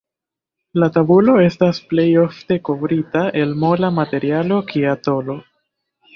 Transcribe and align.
La 0.83 0.87
tabulo 0.95 1.35
estas 1.47 1.81
plej 1.91 2.05
ofte 2.21 2.57
kovrita 2.71 3.23
el 3.43 3.55
mola 3.67 3.93
materialo 4.01 4.61
kia 4.75 4.99
tolo. 5.11 5.39